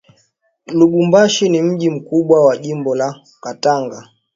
Lubumbashi 0.67 1.49
ni 1.49 1.61
mji 1.61 1.89
mkubwa 1.89 2.45
wa 2.45 2.57
jimbo 2.57 2.95
la 2.95 3.15
katanga 3.41 4.07